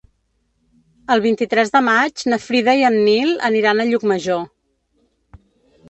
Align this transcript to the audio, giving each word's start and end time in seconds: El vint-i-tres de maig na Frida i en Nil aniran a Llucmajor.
El 1.15 1.21
vint-i-tres 1.25 1.69
de 1.77 1.83
maig 1.89 2.25
na 2.33 2.41
Frida 2.47 2.75
i 2.81 2.89
en 2.91 2.99
Nil 3.11 3.33
aniran 3.53 3.83
a 3.83 3.89
Llucmajor. 3.93 4.45